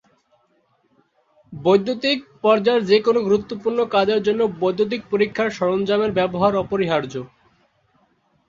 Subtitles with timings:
[1.53, 7.13] বৈদ্যুতিক পর্যায়ের যে কোনো গুরুত্বপূর্ণ কাজের জন্য বৈদ্যুতিক পরীক্ষার সরঞ্জামের ব্যবহার অপরিহার্য।